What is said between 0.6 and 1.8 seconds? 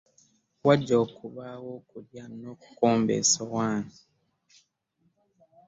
Wajja kubaawo